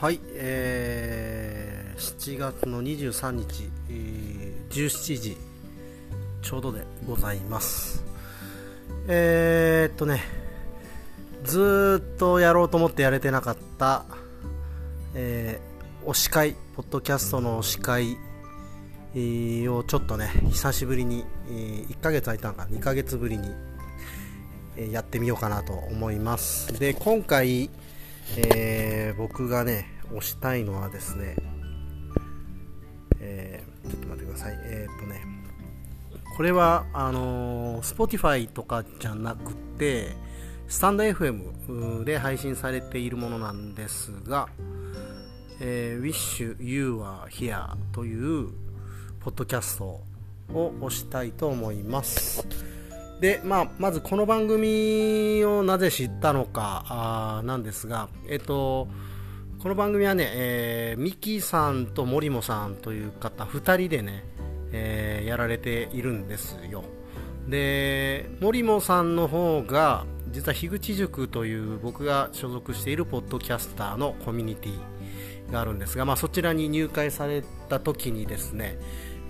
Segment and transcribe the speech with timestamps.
[0.00, 5.36] はい、えー、7月の23日、えー、17時
[6.40, 8.02] ちょうどでございます。
[9.08, 10.22] えー、っとね、
[11.44, 14.06] ずっとやろうと思ってやれてなかった、
[15.14, 18.16] えー、推し会、ポッドキャストの推し会、
[19.68, 23.50] をちょっとね、久しぶりに、1ヶ月空いたのか、2ヶ月ぶりに、
[24.90, 26.72] やってみようかなと思います。
[26.80, 27.68] で、今回、
[28.36, 31.36] えー僕がね、推したいのはですね、
[33.20, 34.58] えーちょっと待ってください。
[34.62, 35.20] えーっとね、
[36.36, 40.16] これは、あのー、Spotify とかじゃなくて、
[40.68, 44.48] スタンド FM で配信されているものなんですが、
[45.60, 48.48] えー Wish You Are Here という
[49.20, 52.46] ポッドキャストを推したいと思います。
[53.20, 58.88] で、まあ、まずこの番組をなぜ知ったのかなんですが、えっと、
[59.62, 64.24] この番組はね、えーミキさんと森もさんという方2人でね、
[64.72, 66.82] えーやられているんですよ。
[67.46, 78.78] で、森もさんの方が、実は樋口塾という僕が所属しているポッドキャスターのコミュニティがあるんですが、まあ、そちらに入会された時にですね、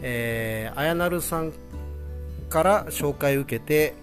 [0.02, 1.52] えー、あやなるさん
[2.50, 3.94] から紹介を受けて、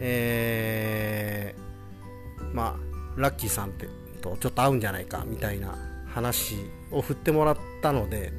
[0.00, 3.88] えーまあ、ラッキーさんって
[4.20, 6.56] とちょっと合うんじゃないかみたいな話
[6.90, 8.32] を振ってもらったので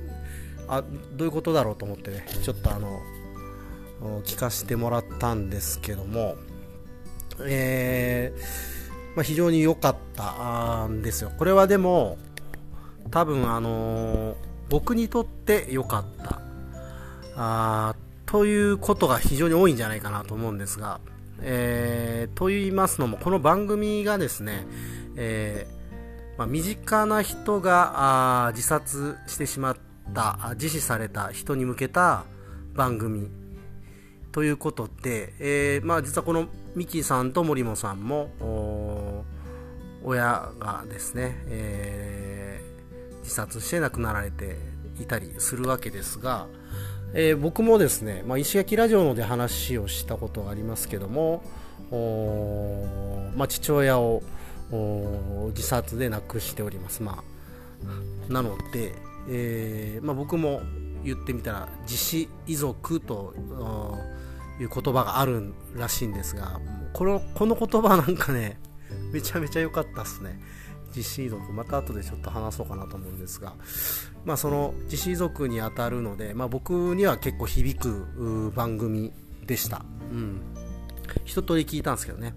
[0.68, 3.02] あどういうことだろうと思ってねちょっとあの
[4.24, 6.36] 聞かせてもらったんですけども、
[7.46, 8.40] えー
[9.16, 11.32] まあ、非常に良かったんですよ。
[11.38, 12.18] これはでも
[13.12, 14.36] 多分あの
[14.70, 16.42] 僕にとって良かった。
[17.36, 17.96] あ
[18.34, 21.00] ということが非常に多いんじゃないかなと思うんですが、
[21.40, 24.66] えーと言いますのもこの番組がですね、
[25.16, 29.78] えーまあ、身近な人があ自殺してしまっ
[30.16, 32.24] た自死された人に向けた
[32.74, 33.30] 番組
[34.32, 39.26] ということで、えーまあ、実はこのミキさんと森本さんも
[40.04, 42.64] 親がですね、え
[43.22, 44.58] 自殺して亡くなられて
[45.00, 46.48] いたりするわけですが、
[47.14, 51.44] えー僕もですね、まあ、石垣ラジオので話をしたことがありますけども
[53.36, 54.24] まあ、父親を
[55.50, 57.24] 自殺で亡くしております、ま
[58.30, 58.96] あ、なので、
[59.30, 60.62] えーまあ、僕も
[61.04, 63.36] 言ってみたら自死遺族と
[64.60, 66.60] いう言葉があるらしいんですが
[66.94, 68.58] このこの言葉なんかね
[69.12, 70.40] めちゃめちゃ良かったっすね。
[70.96, 73.54] 自死遺族また後でちょっと話そうかなと思うんですが、
[74.26, 79.12] まあ、その自死遺族にあたるので、まあ、僕には結構響く番組
[79.46, 80.42] でした、うん、
[81.26, 82.34] 一通り聞いたんですけどね。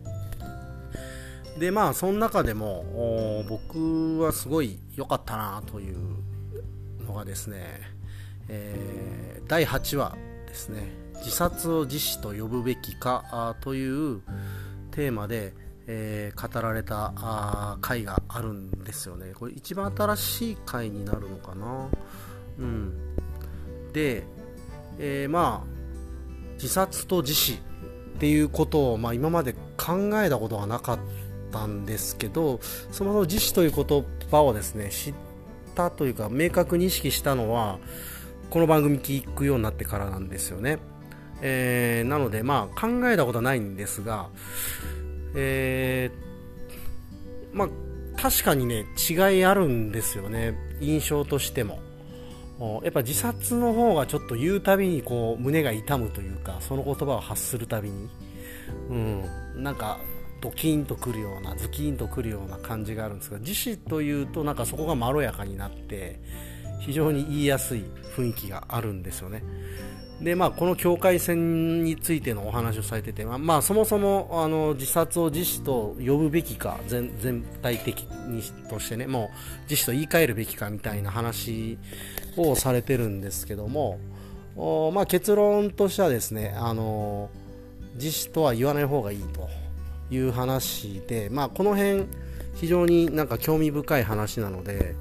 [1.58, 5.96] でまあその中でも僕はすごい良かったなという
[7.06, 7.80] のがですね、
[8.48, 9.06] えー
[9.48, 10.92] 第8話ですね。
[11.18, 14.20] 自殺を自死と呼ぶべきかという
[14.90, 15.54] テーマで、
[15.86, 19.32] えー語られたあ回があるんですよね。
[19.34, 21.88] これ一番新しい回になるのかな？
[22.58, 22.92] うん。
[23.92, 24.24] で、
[24.98, 25.76] えーまあ
[26.54, 27.56] 自殺と自死っ
[28.18, 30.98] ていうことを、まあ、今まで考えたことがなかっ
[31.52, 32.60] たんですけど
[32.90, 35.14] そもそも自死という言葉をですね知っ
[35.74, 37.78] たというか明確に意識したのは
[38.48, 40.78] この番組聞くようになってからなんですよね、
[41.42, 44.30] えーなのでまあ考えたことはないんですが
[45.34, 46.26] えー
[47.56, 47.68] まあ
[48.20, 50.54] 確かにね違いあるんですよね。
[50.80, 51.80] 印象としても。
[52.82, 58.08] やっぱ自殺の方がちょっと言うたびにこう胸が痛むというかその言葉を発するたびに。
[58.90, 59.24] うん。
[59.62, 59.98] なんか
[60.40, 66.20] ドキンとくるようなズキンとくるような感じがあるんですが自死というとなんかそこがまろやかになって
[66.80, 67.84] 非常に言いやすい
[68.16, 69.42] 雰囲気があるんですよね。
[70.20, 81.78] でまあこの境界線についてのお話をされててまあ、まあ、そもそもあの自殺を自死と呼ぶべきか全全体的にとしてねもう自死と言い換えるべきかみたいな話
[82.36, 83.98] をされてるんですけども
[84.58, 87.28] おまあ、結論としてはですねあの
[87.96, 89.50] 自死とは言わない方がいいと
[90.10, 92.06] いう話で、まあ、この辺
[92.54, 94.94] 非常になんか興味深い話なので、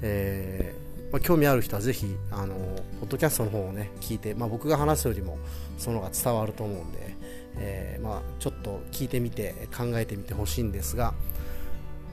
[0.00, 0.83] えー
[1.14, 2.56] まあ、興味ある人はぜひあの
[2.98, 5.38] ポッドキャストの方をね聞いて、まあ、僕が話すよりも
[5.78, 7.14] その方が伝わると思うんで、
[7.56, 11.14] えーまあ、ちょっと聞いてみて考えてみてほしいんですが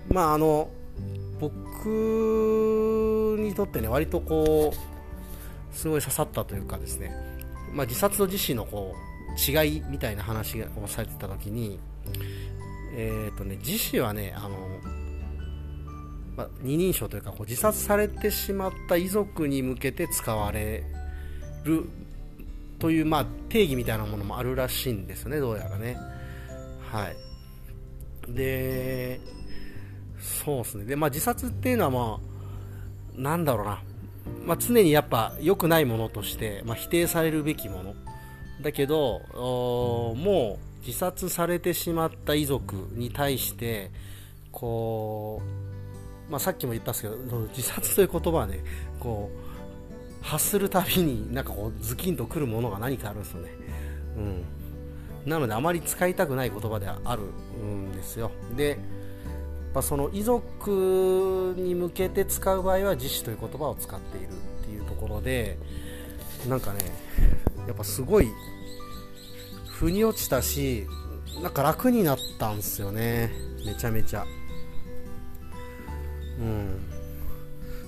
[0.07, 0.69] まああの
[1.39, 1.87] 僕
[3.39, 7.11] にとってね割とこうすごい刺さったというかですね、
[7.73, 11.79] まあ、自殺と自死のこう違いみたいな話をされてた時に
[12.93, 14.49] えーとね、自死はねあの
[16.35, 20.83] まあ、二人称というかこう自殺されてしまった遺族に向けて使われ
[21.63, 21.89] る
[22.79, 25.97] という、まあ、定義みたいなものもあるらしいんですねどうやらね。
[26.91, 27.15] はい。
[28.33, 29.19] で
[30.19, 30.85] そうですね。
[30.85, 32.19] で、まあ、自殺っていうのはま
[33.17, 33.83] あなんだろうな、
[34.45, 37.95] まあ、常にやっぱ良くないものとして、まあ、否定されるべきもの。
[38.61, 43.91] だけどもう自殺されてしまった遺族に対して
[44.51, 45.70] こう、
[46.31, 48.63] まあ、さっきも言ったんですけど自殺という言葉はね
[48.99, 49.29] こ
[50.21, 53.49] う発するたびになんかこうズキンとくるものが何かあるんですよね、
[54.17, 58.31] うん、なのであまり使いたくない言葉ではあるんですよ。
[58.55, 58.79] で
[59.73, 65.57] ぱその遺族に向けて使う場合は自死という言葉を使っているっていうところで
[66.47, 66.79] なんかね
[67.67, 68.29] やっぱすごい
[69.69, 70.87] 腑に落ちたし
[71.41, 73.31] なんか楽になったんですよね。
[73.65, 74.25] めちゃめちゃ。
[76.41, 76.79] うん。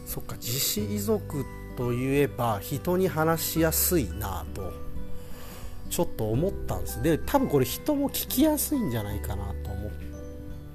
[0.05, 1.43] そっか自死遺族
[1.75, 4.71] といえば人に話しやすいなと
[5.89, 7.01] ちょっと思ったんです。
[7.01, 9.91] で多分これ人も聞きやすいんじゃないかなと思っ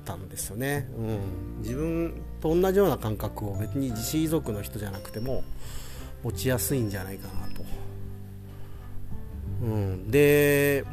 [0.05, 5.45] たんですよね、うん、自分と同じような感覚を別に自死遺族の人じゃなくても
[6.23, 7.65] 持ちやすいんじゃないかなと、
[9.63, 10.85] うん、で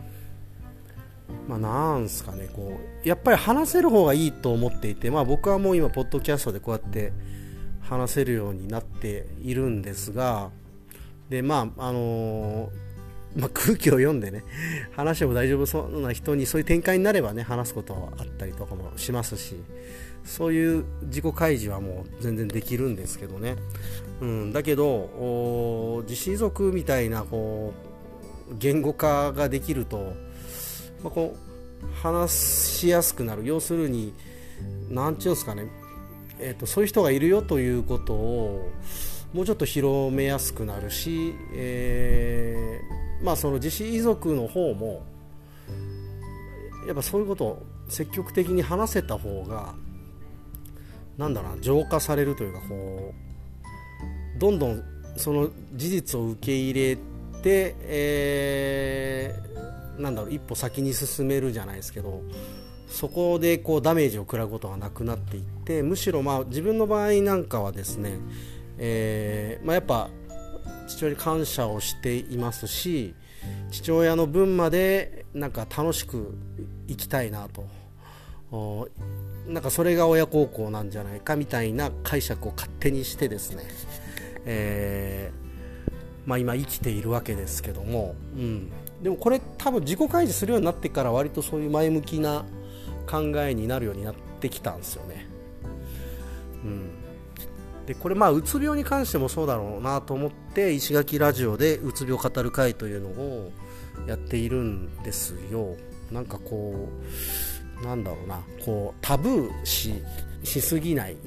[1.48, 7.13] まあ、なんすかねこうやっぱり話せる方がいいと思っていて、まあ、僕はもう今ポッドキャストでこうやって
[7.81, 10.50] 話せるようになっているんですが
[11.30, 12.86] でまああのー
[13.36, 14.44] まあ、空気を読んでね
[14.95, 19.56] 話しても大丈夫そうな人にそういう展開になればね話すことはあったりとかもしますし
[20.24, 23.57] そういう自己開示はもう全然できるんですけどね、
[24.22, 27.74] うん、だけど自死族みたいなこ
[28.50, 30.13] う言語化ができると、
[31.04, 33.46] まあ、こう話しやすくなる。
[33.46, 34.14] 要するに
[34.90, 35.68] 何て言うんですかね、
[36.40, 38.70] えーと、そういう人がいるよということを
[39.34, 45.04] もうちょっと広めやすくなるし、えー、まあその自死遺族の方も
[46.88, 49.74] やっぱそういうことを積極的に話せた方が
[51.18, 53.14] なんだろうな浄化されるというかこ
[54.36, 54.84] うどんどん
[55.18, 56.98] その事実を受け入れ
[57.42, 59.40] て、え、
[59.98, 62.22] なんだろう一歩先に進めるじゃないですけど
[62.88, 68.20] そこでこうダメージを食らうことがなくなっていってむしろまあ自分の場合なんかはですね
[68.78, 70.10] えーまあ、やっぱ
[70.88, 73.16] 父親に感謝をしていますし
[73.72, 76.38] 父親の分までなんか楽しく
[76.88, 77.68] 生きたいなと。
[79.48, 83.64] なんかそれが親孝行なんじゃないかみたいな解釈を勝手にしてですね、
[84.46, 88.72] えーまあ、今生きているわけですけども、うん、
[89.06, 92.44] でもこれ多分自己開示するようになってから割とそういう前向きな
[93.06, 95.28] 考えになるようになってきたんですよね。
[96.63, 96.90] うん。
[97.86, 103.52] でこれまあうつ病に関してもそうだろうなと思って石垣ラジオでうつ病語る会というのを
[104.07, 105.75] やっているんですよ。
[106.12, 106.90] なんかこ
[107.84, 108.42] うなんだろうな。
[108.66, 110.01] こうタブーし
[110.44, 111.18] しすぎない。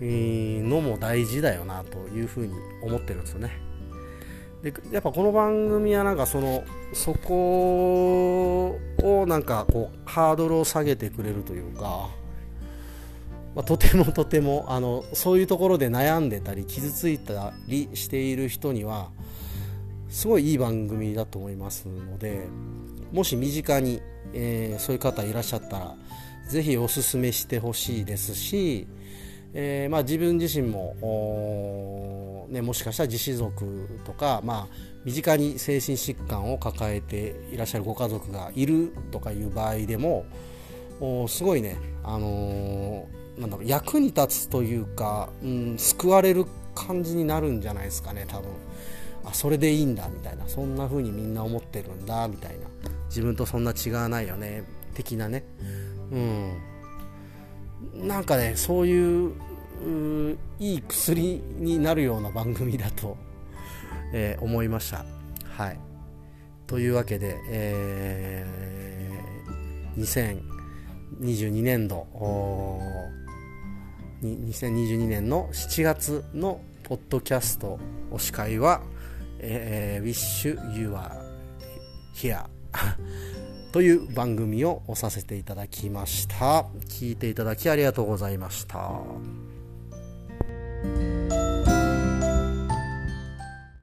[0.00, 3.67] のも大事だよなというふうに思ってるんですよね。
[4.62, 12.08] でやっぱこの番組はなんかそのそこをなんかこうハードルを下げてくれるというか
[13.54, 19.10] まあ、とてもとてもあのそういうところで悩んでたり傷ついたりしている人には
[20.08, 22.46] すごいいい番組だと思いますので
[23.12, 24.00] もし身近に、
[24.32, 25.96] えー、そういう方いらっしゃったら
[26.48, 28.86] ぜひおすすめしてほしいですし、
[29.54, 34.74] えー、まあ、自分自身も、ね、もしかしたら自死族とか、まあ、
[35.04, 40.26] 身近に精神疾患を抱えていらっしゃるご家族がいるとかいう場合でも
[41.28, 43.06] すごいね、あの
[43.38, 48.50] なんだろう役に立つというか、うん、救われる感じになるんじゃないですかね多分。
[49.24, 52.66] あそれでいいんだみたいなそんな風にみんな思ってるんだみたいな。
[53.08, 54.64] 自分とそんな違わないよね
[54.94, 55.44] 的なね。
[56.10, 56.52] うん。
[58.08, 59.32] なんかねそういう
[60.58, 63.16] いい薬になるような番組だと、
[64.12, 65.04] えー、思いました。
[65.44, 65.78] はい。
[66.66, 70.38] というわけで、えー、
[71.20, 72.06] 2022年度
[74.22, 77.78] 2022年の7月のポッドキャスト
[78.10, 78.82] お司会は、
[79.38, 81.12] えー、Wish You Are
[82.14, 82.44] Here
[83.72, 86.66] という番組をさせていただきました。
[86.88, 89.00] 聞いていただきありがとうございました。